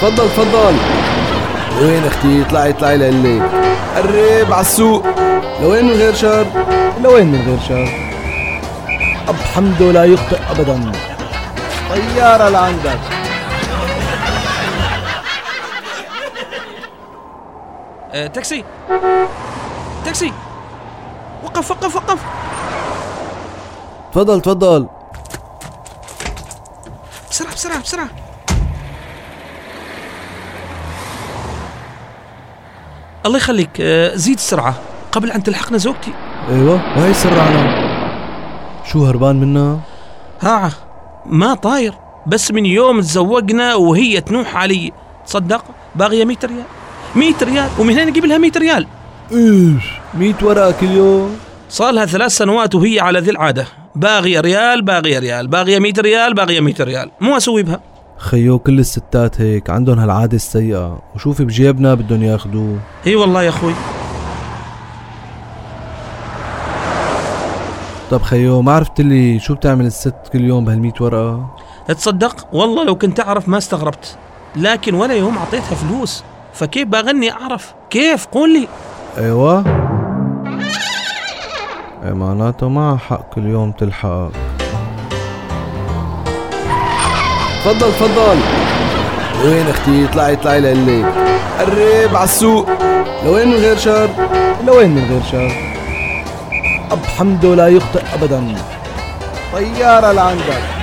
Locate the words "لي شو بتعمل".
69.00-69.86